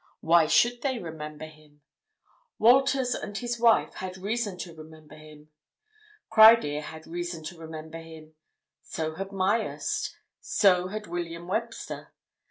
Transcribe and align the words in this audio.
Why 0.21 0.47
should 0.47 0.81
they 0.81 0.97
remember 0.97 1.45
him? 1.45 1.81
Walters 2.57 3.13
and 3.13 3.37
his 3.37 3.59
wife 3.59 3.93
had 3.93 4.17
reason 4.17 4.57
to 4.57 4.73
remember 4.73 5.13
him; 5.13 5.49
Criedir 6.31 6.81
had 6.81 7.05
reason 7.05 7.43
to 7.43 7.59
remember 7.59 7.99
him; 7.99 8.33
so 8.81 9.13
had 9.13 9.31
Myerst; 9.31 10.15
so 10.41 10.87
had 10.87 11.05
William 11.05 11.47
Webster. 11.47 12.15